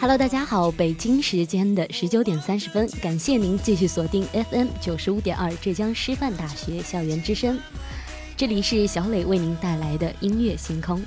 [0.00, 7.58] Hello，大家好，北京时间的十九点三十分，感谢您继续锁定 FM 九十五点二浙江师范大学校园之声，
[8.36, 11.02] 这里是小磊为您带来的音乐星空。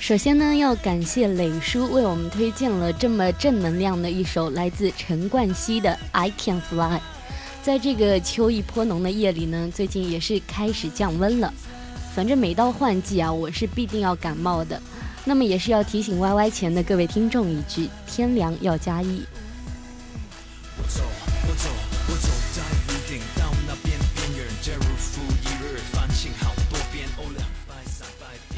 [0.00, 6.98] 首先呢，要感谢磊叔为我们推荐了这么正能量的一首来自陈冠希的《I Can Fly》。
[7.62, 11.54] 在这个秋意颇浓的夜里呢，最近也是开始降温了。
[12.12, 14.82] 反正每到换季啊，我是必定要感冒的。
[15.24, 19.22] 那么也是要提醒 Y Y 前的各位听众一句：天凉要加衣。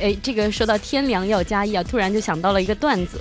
[0.00, 3.20] 哎，这个说到天凉要加衣啊，突然就想到了一个段子。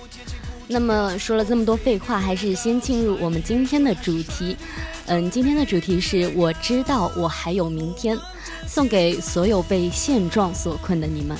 [0.67, 4.55] 那么说了这么多废话，还是先进入我们今天的主题。
[5.07, 8.17] 嗯，今天的主题是我知道我还有明天，
[8.67, 11.37] 送给所有被现状所困的你们。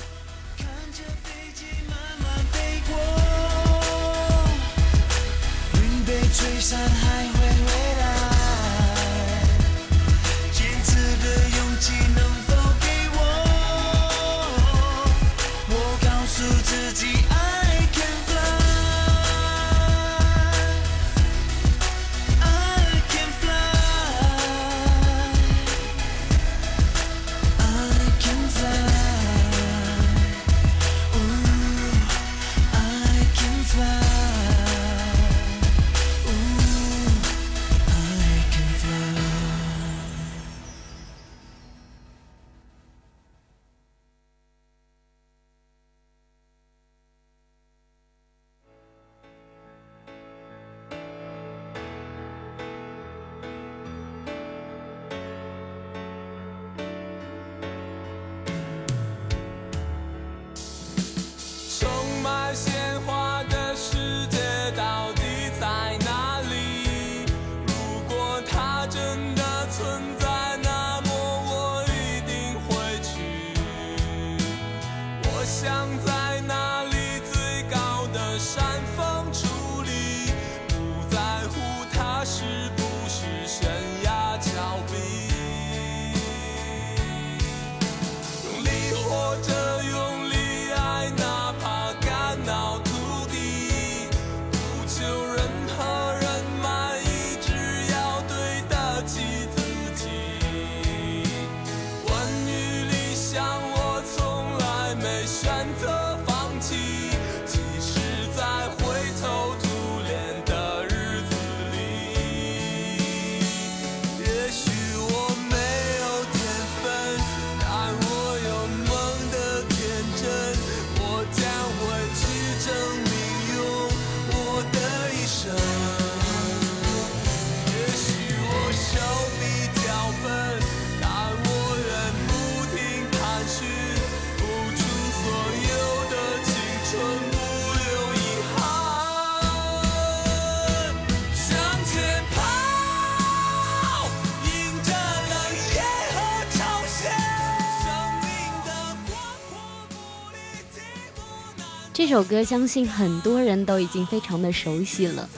[152.12, 155.30] 首歌相信很多人都已经非常的熟悉了，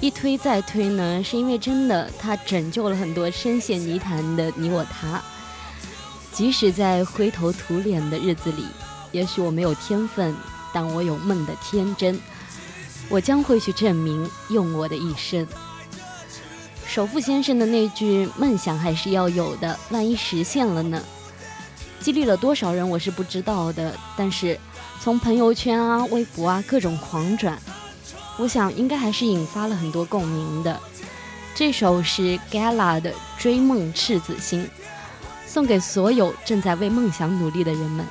[0.00, 5.22] 一推再推呢，是因为真的它拯救了很多深陷泥潭的你我他。
[6.32, 8.64] 即使在灰头土脸的日子里，
[9.10, 10.34] 也许我没有天分，
[10.72, 12.18] 但我有梦的天真。
[13.10, 15.46] 我将会去证明，用我的一生。
[16.86, 21.02] 首富先生的那句“梦想还是要有的，万一实现了呢？”
[22.00, 23.94] 激励了多少人，我是不知道的。
[24.16, 24.58] 但是
[25.02, 27.58] 从朋友圈啊、微博啊各种狂转，
[28.38, 30.78] 我想应该还是引发了很多共鸣的。
[31.56, 34.64] 这首是 Gala 的《追梦赤子心》。
[35.44, 38.06] 送给所有正在为梦想努力的人们。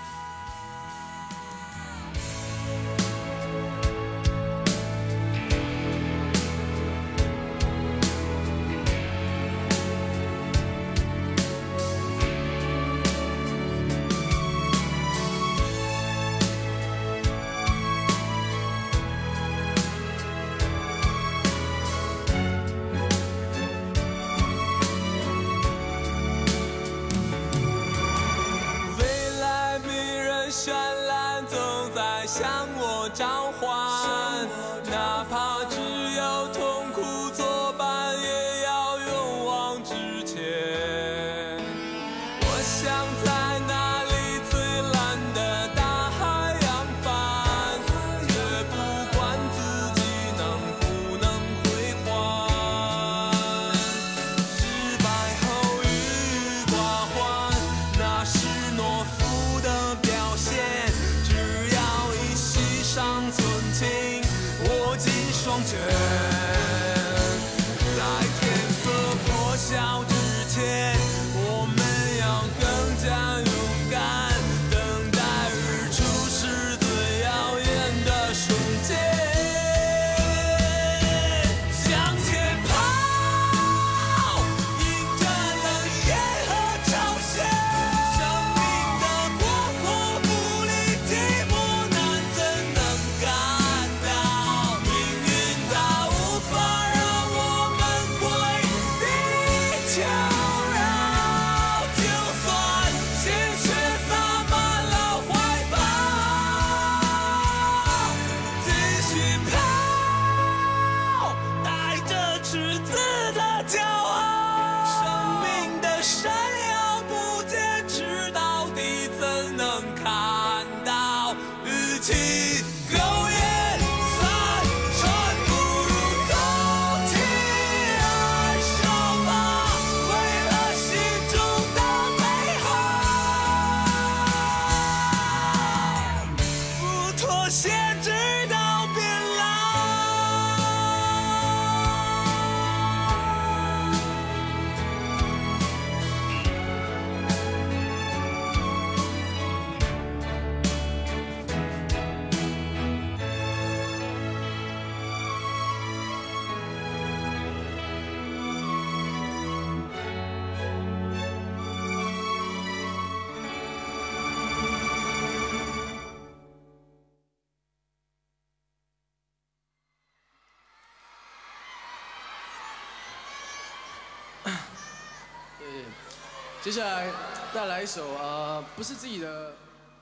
[176.64, 177.08] 接下来
[177.52, 179.54] 带来一首呃，不是自己的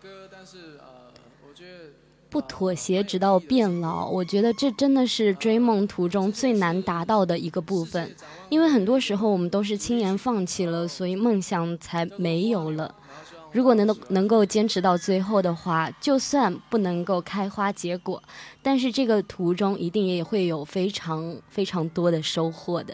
[0.01, 1.09] 歌，但是呃，
[1.47, 1.85] 我觉得
[2.29, 8.13] 不妥协直到变老，我觉得这真的是追梦途中最难达到的一个部分，
[8.49, 12.93] 因为很多时候我们都是轻言放弃了，所以梦想才没有了。
[13.53, 18.21] 如果能能够坚持到最后的话，就算不能够开花结果，
[18.61, 22.93] 但是这个途中一定也会有非常非常多的收获的。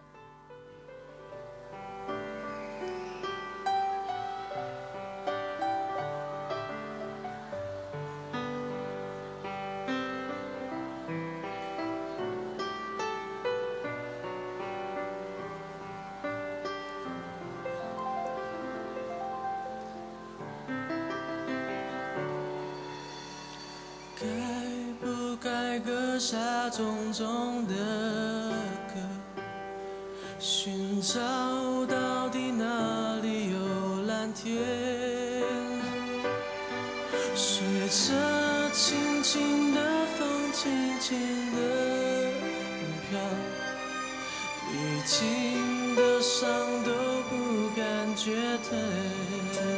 [48.16, 48.32] 绝
[48.70, 49.75] 对。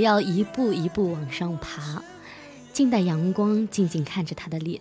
[0.00, 2.02] 要一步一步往上爬，
[2.72, 4.80] 静待阳光，静静看着他的脸。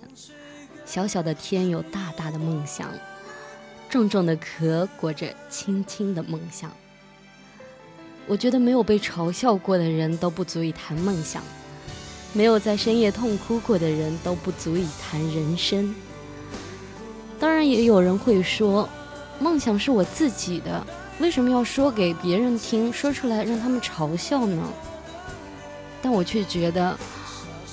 [0.85, 2.89] 小小的天有大大的梦想，
[3.89, 6.71] 重重的壳裹着轻轻的梦想。
[8.27, 11.43] 我觉得没有被嘲笑过的人都不足以谈梦想，
[12.33, 15.93] 没有在深夜痛哭过的人都不足以谈人生。
[17.39, 18.87] 当然，也有人会说，
[19.39, 20.85] 梦想是我自己的，
[21.19, 24.61] 为什么要说给别人听，说出来让他们嘲笑呢？
[26.01, 26.97] 但我却觉得，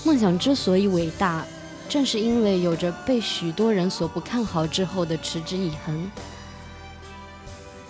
[0.04, 1.44] 梦想之所以伟大，
[1.88, 6.10] 正是因为有着被许多人所不看好之后的持之以恒。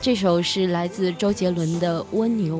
[0.00, 2.56] 这首是来自周杰伦的《蜗牛》。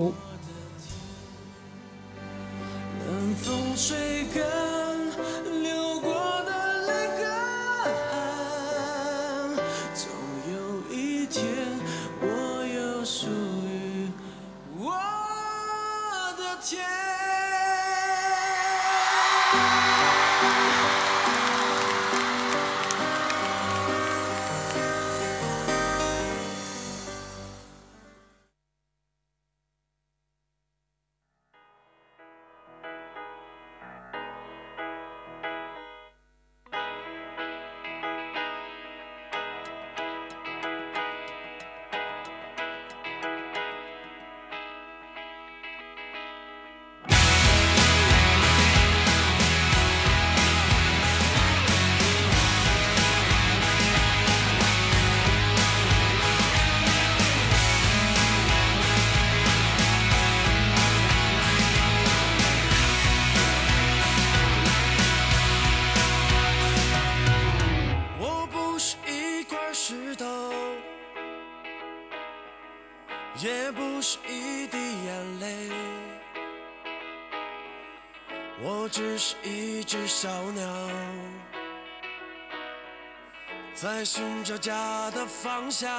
[84.59, 85.91] 家的方向。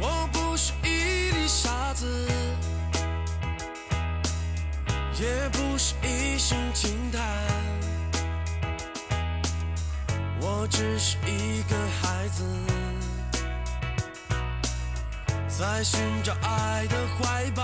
[0.00, 2.06] 我不是一粒沙子，
[5.20, 7.22] 也不是一声轻叹。
[10.40, 12.44] 我只是一个孩子，
[15.48, 17.62] 在寻找爱的怀抱，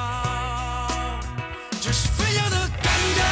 [1.80, 3.22] 这是飞翔的感觉，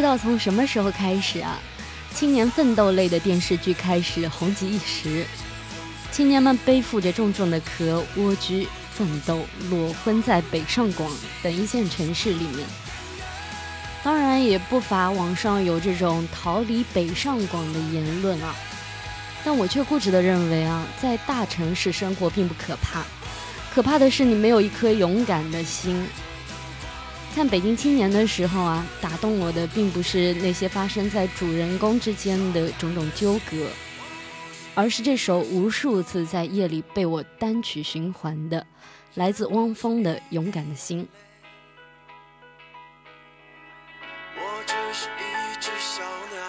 [0.00, 1.60] 知道从什么时候开始啊，
[2.14, 5.26] 青年奋斗类的电视剧开始红极一时。
[6.10, 12.66] 青年们背负着重重的壳，蜗居奋斗，裸婚在北上广等一线城市里面。
[14.02, 18.56] 当然，也不乏网上有这种逃离北上广的言论啊。
[19.44, 23.04] 但我却固执地认为啊，在大城市生活并不可怕，
[23.74, 26.02] 可怕的是你没有一颗勇敢的心。
[27.34, 33.68] 看《北京青年》的时候啊，打动我的并不是那些发生在主人公之间的种种纠葛，
[34.74, 38.66] 而是这首无数次在夜里被我单曲循环的，
[39.14, 41.02] 来自汪峰的《勇敢的心》。
[44.36, 46.42] 我只是一只小鸟，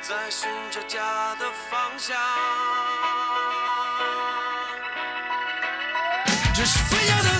[0.00, 2.16] 在寻找家的方向。
[6.56, 7.33] 这是飞鸟的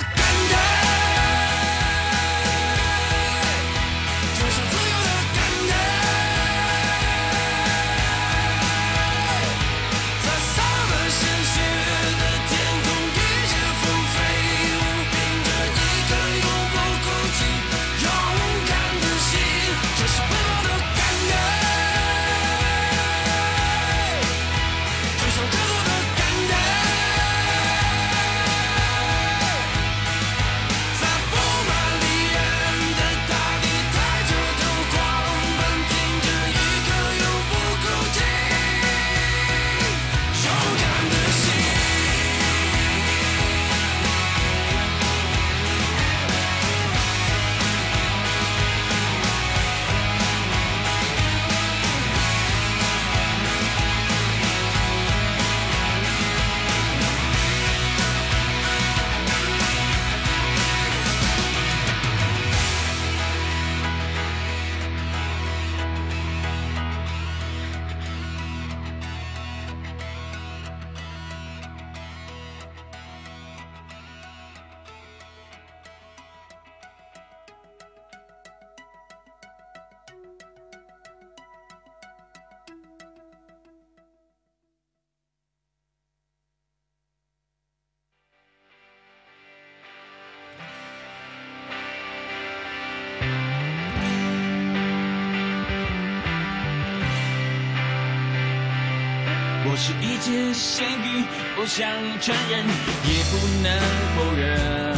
[100.25, 101.23] 咸鱼，
[101.55, 101.87] 不想
[102.19, 102.65] 承认，
[103.05, 103.69] 也不能
[104.15, 104.97] 否认。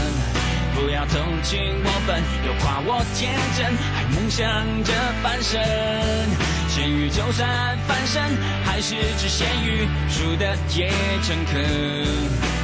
[0.73, 4.47] 不要同情我笨，又夸我天真，还梦想
[4.83, 5.59] 着翻身。
[6.69, 8.23] 咸鱼就算翻身，
[8.63, 10.89] 还是只咸鱼，输的也
[11.23, 11.61] 诚恳。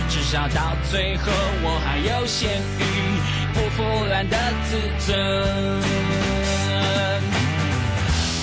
[0.10, 1.32] 至少到最后，
[1.64, 2.84] 我还有咸鱼
[3.54, 4.38] 不腐烂的
[4.70, 5.12] 自尊。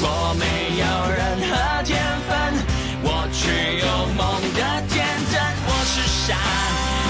[0.02, 0.44] 我没
[0.78, 2.30] 有任何天分，
[3.50, 5.42] 没有梦的天真。
[5.66, 6.36] 我是傻，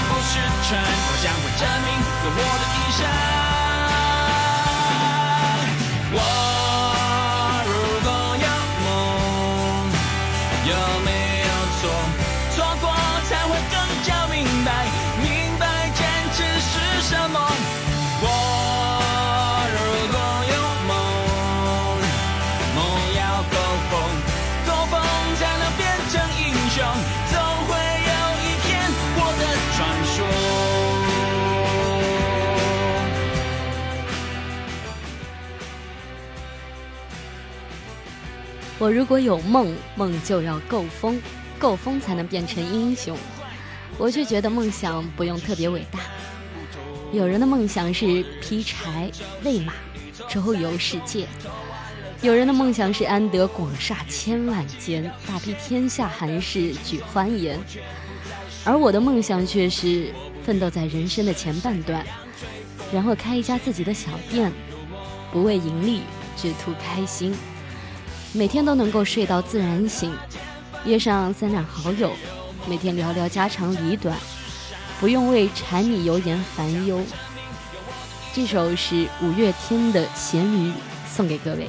[0.09, 0.69] 不是蠢，
[1.07, 1.89] 我将会证明
[2.23, 3.50] 用我的一生。
[38.81, 41.21] 我如果有梦，梦就要够疯，
[41.59, 43.15] 够疯才能变成英雄。
[43.99, 45.99] 我却觉得梦想不用特别伟大。
[47.11, 49.11] 有人的梦想是劈柴、
[49.43, 49.71] 喂马、
[50.27, 51.27] 周游世界；
[52.23, 57.59] 有人的梦想是安得广厦千万间，大庇天下寒士举欢颜。
[58.65, 60.11] 而我的梦想却是
[60.43, 62.03] 奋斗在人生的前半段，
[62.91, 64.51] 然后开一家自己的小店，
[65.31, 66.01] 不为盈利，
[66.35, 67.31] 只图开心。
[68.33, 70.09] 每天都能够睡到自然醒，
[70.85, 72.13] 约上三两好友，
[72.65, 74.17] 每天聊聊家长里短，
[75.01, 77.01] 不用为柴米油盐烦忧。
[78.33, 80.69] 这首是五月天的《咸鱼》，
[81.09, 81.67] 送给各位。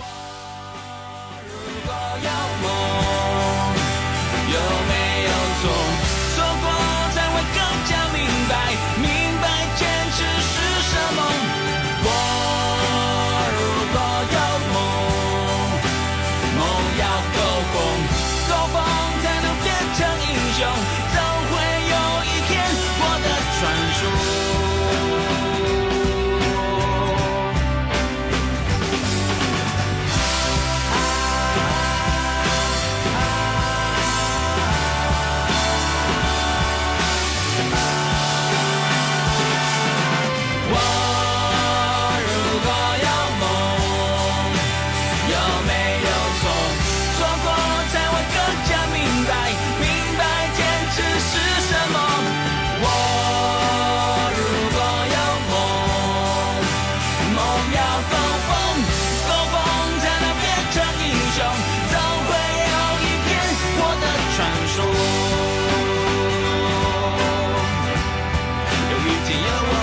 [69.32, 69.81] Yeah.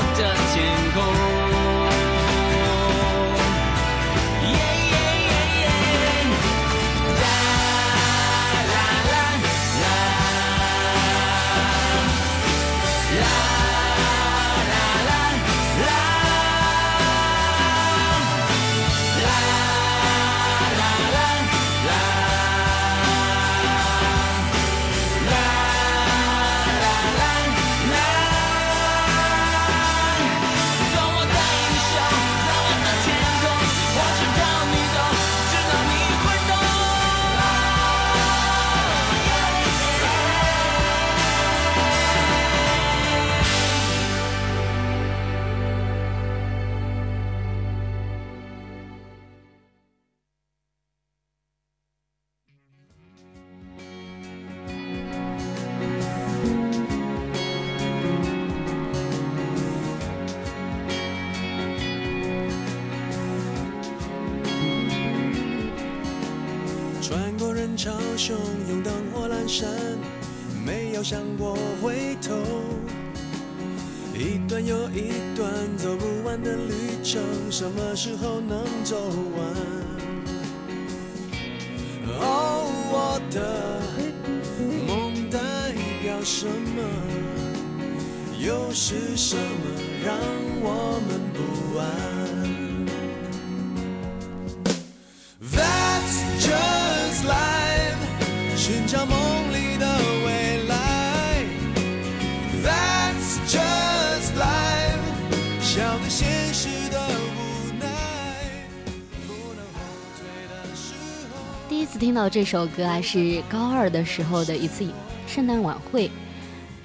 [111.89, 114.87] 次听到这首歌啊，是高二的时候的一次
[115.25, 116.11] 圣诞晚会，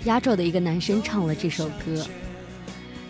[0.04, 2.06] 压轴的一个男生唱了这首歌。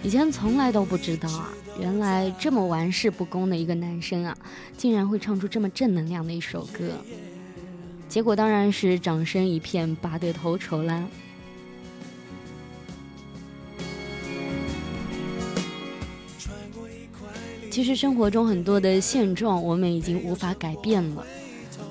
[0.02, 4.36] 以前从来都不知道啊，原来这么玩世不恭的一个男生啊，
[4.76, 6.90] 竟然会唱出这么正能量的一首歌。
[8.08, 11.06] 结果当然是掌声一片，拔得头筹啦。
[17.70, 21.24] 其实生活中很多的现状，我们已经无法改变了。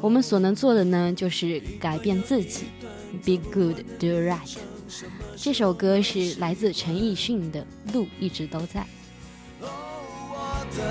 [0.03, 2.65] 我们所能做的呢，就是改变自己
[3.23, 4.57] ，Be good, do right。
[5.37, 8.81] 这首歌是来自陈奕迅的《路一直都在》。
[9.61, 10.83] 我的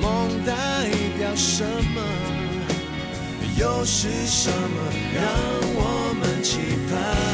[0.00, 2.00] 梦代表什么？
[3.58, 5.24] 又是什么让
[5.74, 7.33] 我们期盼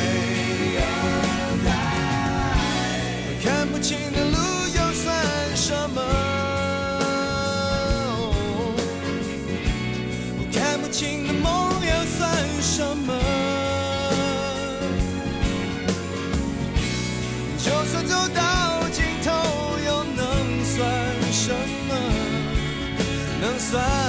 [23.71, 24.00] side.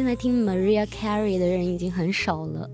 [0.00, 2.70] 现在听 Maria Carey 的人已经很少了。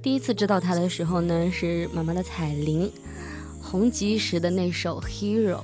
[0.00, 2.90] 第一次知道她的时候呢，是妈妈的彩铃，
[3.60, 5.56] 红极一时的那首《Hero》。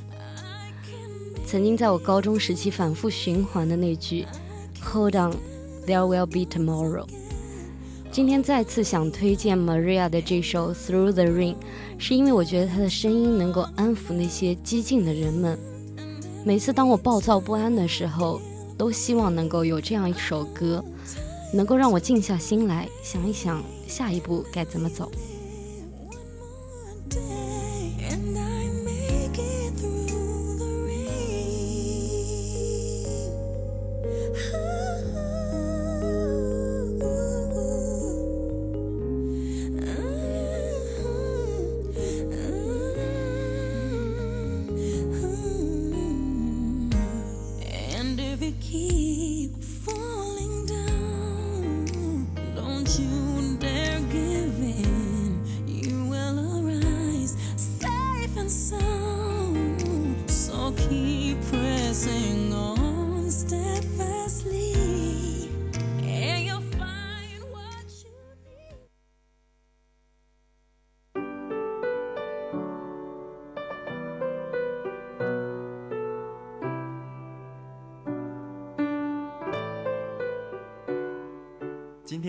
[1.47, 4.27] 曾经在我高中时期反复循环的那句
[4.83, 5.33] “Hold on,
[5.87, 7.07] there will be tomorrow”。
[8.13, 11.55] 今天再次想推荐 Maria 的这首《Through the Rain》，
[11.97, 15.59] 是因为我觉得她的声音能够安抚那些激进的人们。
[16.45, 18.39] 每次当我暴躁不安的时候，
[18.77, 20.85] 都希望能够有这样一首歌，
[21.53, 25.11] 能够让我静下心来想一想下一步该怎么走。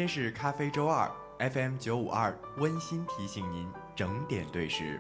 [0.01, 1.07] 天是咖啡周二
[1.51, 4.99] ，FM 九五二温馨提醒您整点对时。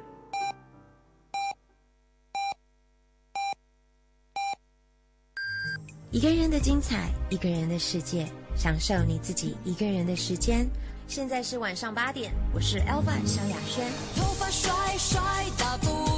[6.11, 10.69] 一个人的精彩，一个人的世界，享受你自己一个人的时间。
[11.07, 13.91] 现在是晚上八点，我是 Alpha 萧亚轩。
[14.15, 15.19] 头发甩甩，
[15.57, 16.10] 大步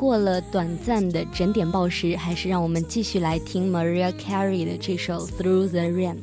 [0.00, 6.14] 过了短暂的整点报时，还是让我们继续来听 Maria Carey 的这首《Through the Rain》。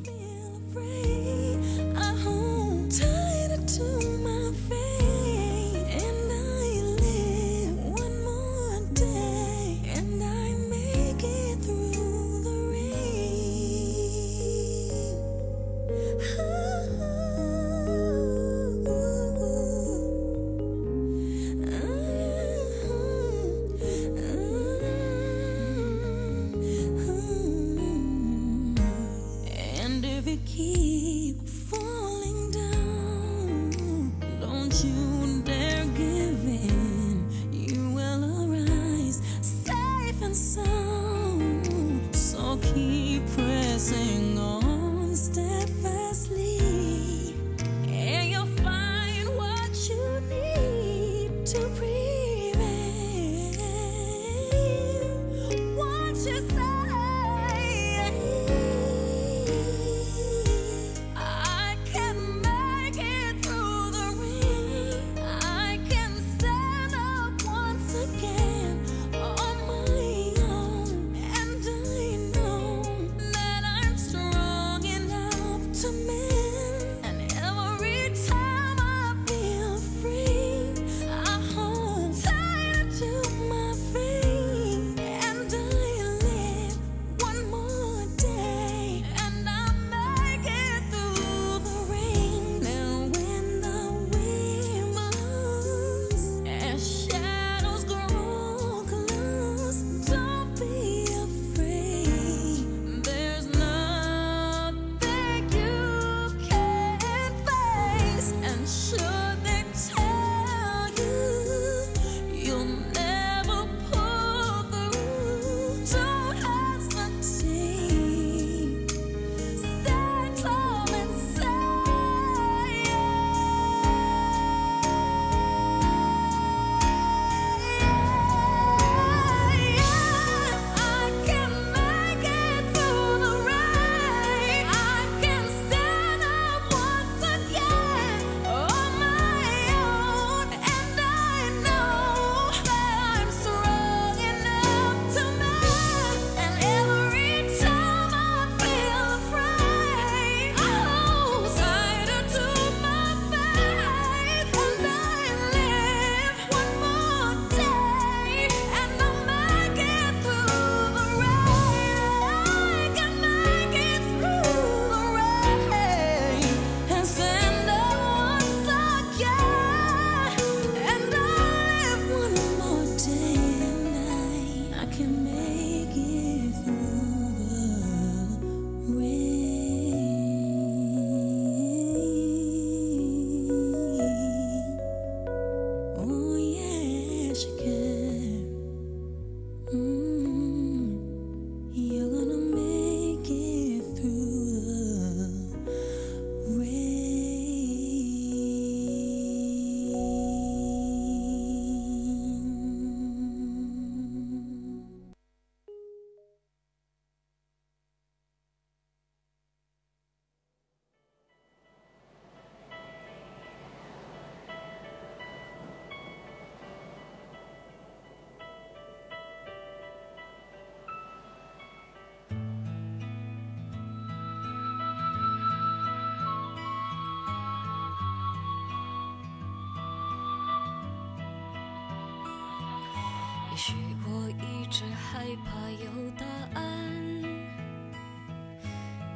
[233.67, 233.73] 许
[234.05, 237.21] 我一直害怕有答案，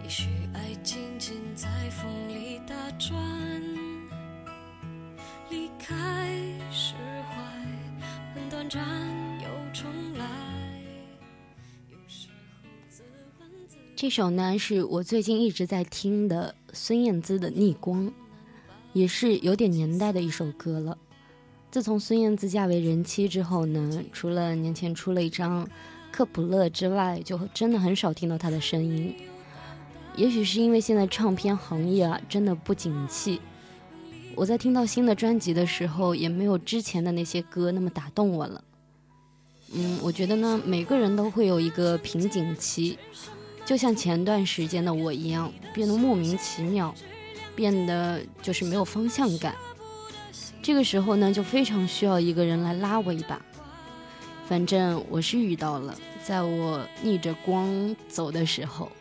[0.04, 3.16] 也许爱静静在风里打转，
[5.50, 6.28] 离开
[6.70, 6.96] 释
[7.30, 7.42] 怀，
[8.36, 8.86] 很短暂
[9.40, 10.28] 又重来。
[11.90, 13.04] 有时候自
[13.40, 18.08] 问自这首呢是我最近一直在听的孙燕姿的《逆光》，
[18.92, 20.98] 也是有点年代的一首歌了。
[21.72, 25.66] 自从孙燕姿嫁为人妻之后呢，除了年前出了一张
[26.12, 29.16] 《克卜勒》之外，就真的很少听到她的声音。
[30.18, 33.40] 也许是因为现在唱片行业啊真的不景气，
[34.36, 38.62] 我在听到新的专辑的时候，也没有之前的那些歌那么打动我了。
[39.74, 42.98] 嗯，我觉得呢，每个人都会有一个瓶颈期，
[43.66, 46.94] 就像前段时间的我一样，变得莫名其妙，
[47.56, 49.56] 变得就是没有方向感。
[50.62, 53.42] 这个时候呢，就非常需要一个人来拉我一把。
[54.48, 58.92] 反正我是遇到了，在我逆着光走的时候，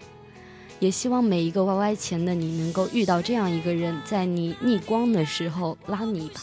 [0.78, 6.40] 也希望每一个歪歪前的你能够遇到这样一个人，在你逆光的时候拉你一把。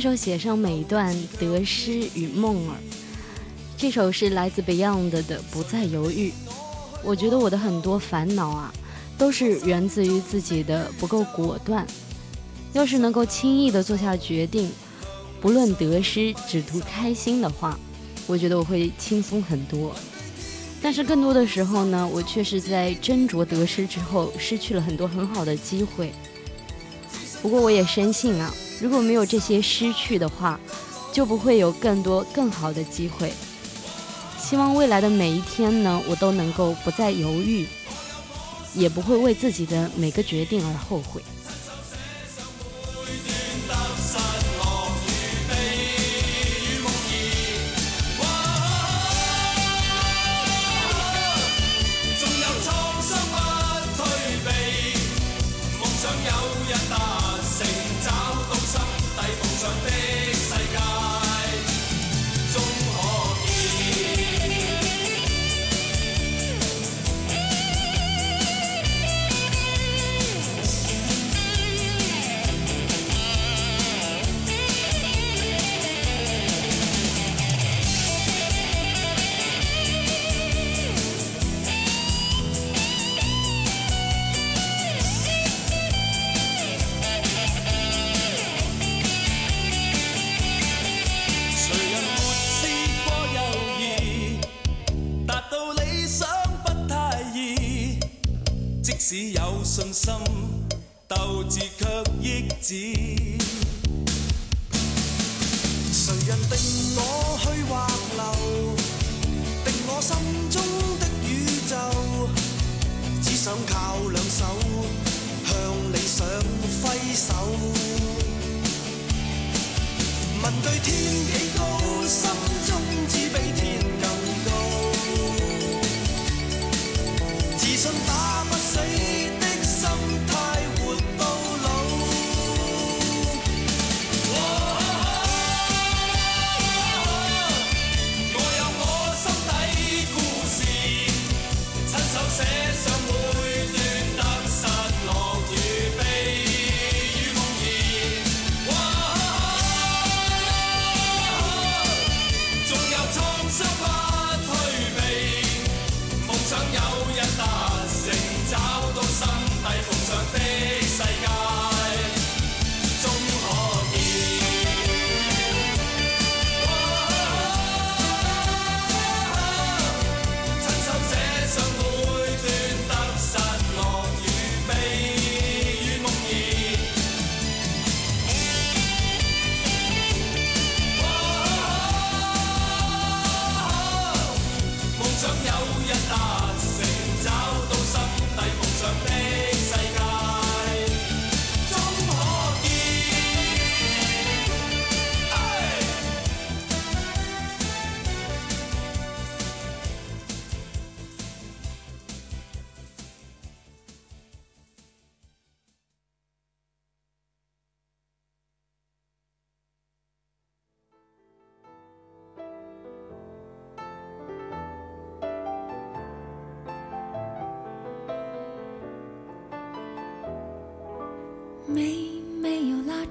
[0.00, 2.76] 手写上每一段得失与梦儿。
[3.76, 6.30] 这首是来自 Beyond 的《不再犹豫》。
[7.04, 8.72] 我觉得我的很多烦恼啊，
[9.16, 11.86] 都是源自于自己的不够果断。
[12.72, 14.70] 要是能够轻易的做下决定，
[15.40, 17.78] 不论得失，只图开心的话，
[18.26, 19.94] 我觉得我会轻松很多。
[20.82, 26.12] 但是更多的时候呢，我却是在斟酌得失之后，失去了很多很好的机会。
[27.42, 30.58] 不过我也深信啊，如果没有这些失去的话，
[31.12, 33.32] 就不会有更多更好的机会。
[34.38, 37.66] 希望未来的每一天呢，我都能够不再犹豫，
[38.74, 41.22] 也不会为自己的每个决定而后悔。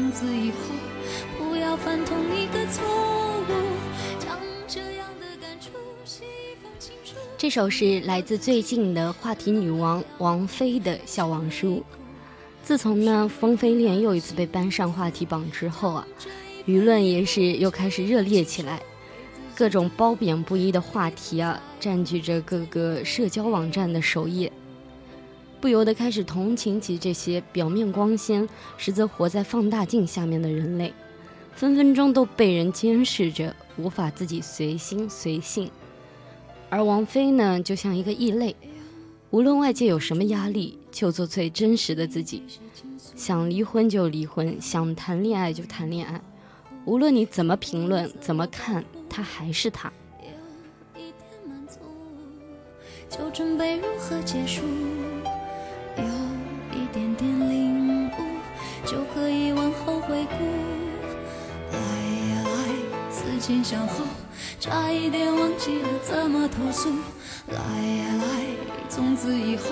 [0.00, 0.56] 从此以后
[1.38, 2.82] 不要犯同一个错
[3.42, 3.52] 误。
[4.18, 5.68] 将这样的感触
[6.06, 7.16] 写一封情书。
[7.36, 11.76] 这首是来自最近的话题女王王菲的《小王书》。
[12.64, 16.08] 自从呢《风飞恋》又一次被搬上话题榜之后啊，
[16.66, 18.80] 舆论也是又开始热烈起来，
[19.54, 24.50] 各种褒贬不一的话题啊，占据着各个社交网站的首页，
[25.60, 28.48] 不由得开始同情起这些表面光鲜，
[28.78, 30.92] 实则活在放大镜下面的人类，
[31.54, 35.70] 分分钟都被人监视着，无法自己随心随性。
[36.70, 38.56] 而王菲呢，就像一个异类，
[39.30, 42.42] 无论外界有什么压力，就做最真实的自己，
[43.14, 46.18] 想离婚就离婚，想谈恋爱就谈恋爱，
[46.86, 49.92] 无论你怎么评论、怎么看，他还是他。
[50.94, 51.14] 有一点
[51.46, 51.80] 满足，
[53.10, 54.62] 就准备如何结束。
[58.90, 60.44] 就可以往后回顾。
[61.70, 62.50] 来呀来，
[63.08, 64.04] 思前想后，
[64.58, 66.90] 差一点忘记了怎么投诉。
[67.46, 68.26] 来呀来，
[68.88, 69.66] 从此以后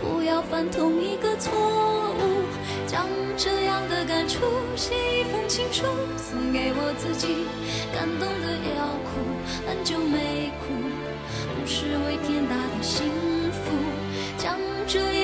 [0.00, 2.44] 不要犯同一个错误。
[2.86, 4.38] 将这样的感触
[4.76, 5.82] 写一封情书，
[6.16, 7.46] 送给我自己。
[7.92, 9.18] 感动的要哭，
[9.66, 10.70] 很久没哭，
[11.58, 13.10] 不是为天大的幸
[13.50, 13.72] 福。
[14.38, 15.23] 将这一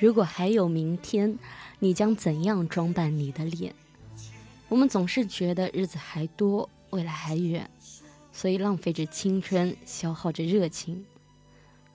[0.00, 1.36] 如果还有明天，
[1.80, 3.74] 你将怎样装扮你的脸？
[4.68, 7.68] 我们总是觉得日子还多，未来还远，
[8.30, 11.04] 所以浪费着青春，消耗着热情。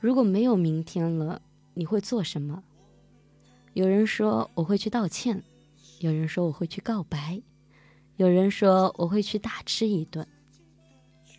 [0.02, 1.42] 如果没有明天了，
[1.76, 2.64] 你会做什么？
[3.74, 5.42] 有人说我会去道歉，
[6.00, 7.42] 有人说我会去告白，
[8.18, 10.28] 有人说我会去大吃一顿。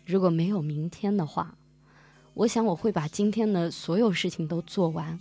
[0.03, 1.55] 如果没有明天的话，
[2.33, 5.19] 我想我会把今天的所有事情都做完。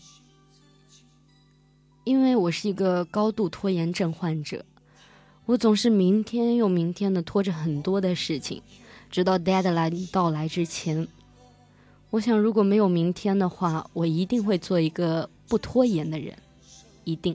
[2.05, 4.65] 因为我是一个高度拖延症患者，
[5.47, 8.63] 我总是明天又明天的拖着很多的事情，
[9.11, 11.09] 直到 deadline 到来之前。
[12.11, 16.37] 我想，如果没有明天的话，我一定会做一个不拖延的人，
[17.05, 17.35] 一定。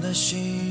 [0.00, 0.69] 我的心。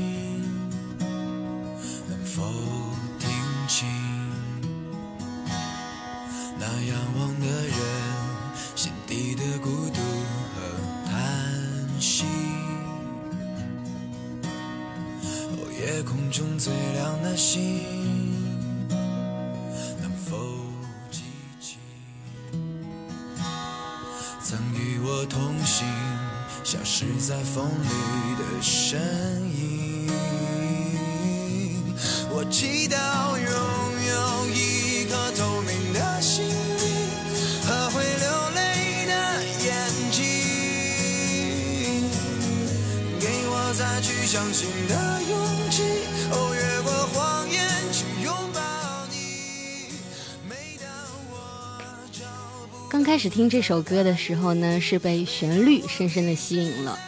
[53.20, 56.98] 始听这首歌的时候呢，是被旋律深深的吸引了，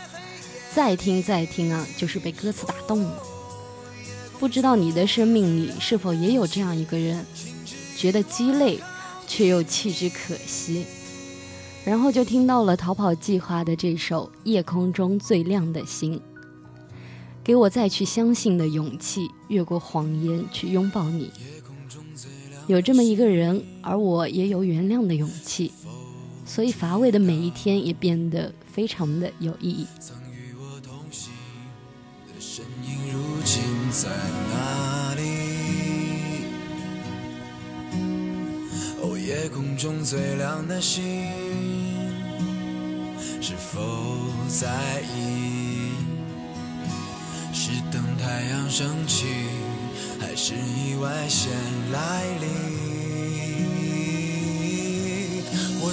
[0.75, 3.23] 再听再听啊，就是被歌词打动了。
[4.39, 7.25] 不知道你的生命里是否也有这样一个人，
[7.97, 8.79] 觉得鸡肋，
[9.27, 10.85] 却又弃之可惜。
[11.83, 16.19] 然后就听到了逃跑计划的这首《夜空中最亮的星》，
[17.43, 21.31] 给我再去相信的勇气，越过谎言去拥抱你。
[22.67, 25.73] 有这么一个人，而我也有原谅的勇气，
[26.45, 29.87] 所以乏味的每一天也变得非常的有意义。
[29.99, 31.33] 曾与我同行
[32.27, 34.09] 的身影，如今在
[34.51, 35.23] 哪里？
[39.01, 41.03] 哦，夜空中最亮的星，
[43.41, 43.81] 是否
[44.49, 45.93] 在意？
[47.53, 49.27] 是等太阳升起，
[50.21, 51.51] 还是意外先
[51.93, 52.83] 来临？
[55.85, 55.93] 我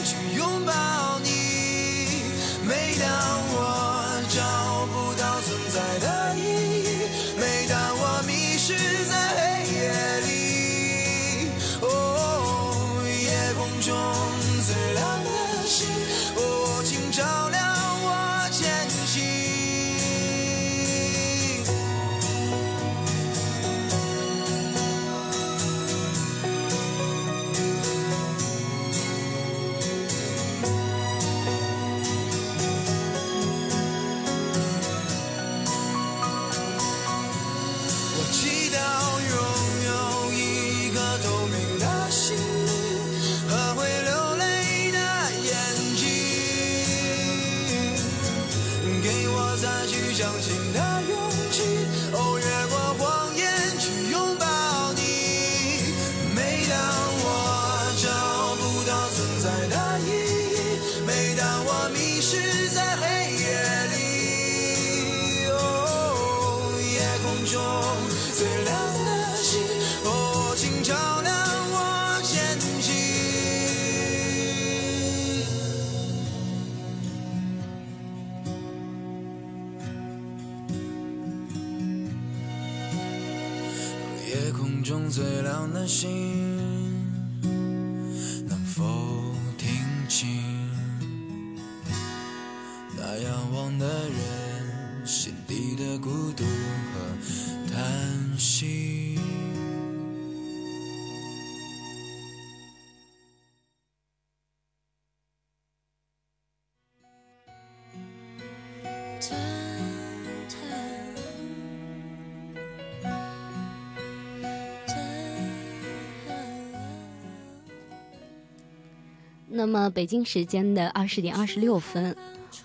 [119.71, 122.13] 那么北京时间的二十点二十六分，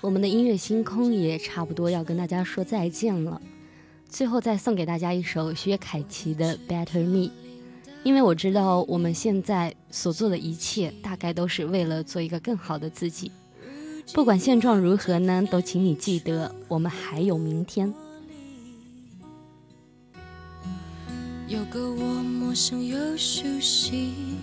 [0.01, 3.41] 我们的音乐星空也差不多要跟大家说再见了。
[4.09, 7.29] 最后再送给大家一首薛凯琪的《Better Me》，
[8.03, 13.31] 因为我知道我们现在所做的一切，大概都是为了做一个更好的自己。
[14.13, 17.95] 不管现状如何呢，都请你记得，我们还有明天。
[21.47, 24.36] 有个我陌生又熟悉。